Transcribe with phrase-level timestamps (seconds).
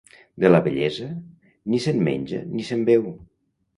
[0.43, 1.09] De la bellesa,
[1.73, 3.07] ni se'n menja ni se'n beu.